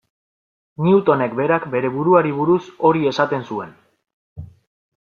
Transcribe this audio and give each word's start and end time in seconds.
Newtonek 0.85 1.35
berak 1.41 1.67
bere 1.75 1.91
buruari 1.99 2.33
buruz 2.39 2.59
hori 2.91 3.07
esaten 3.13 3.47
zuen. 3.53 3.77